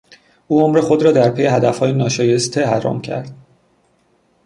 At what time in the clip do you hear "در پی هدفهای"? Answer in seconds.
1.11-1.91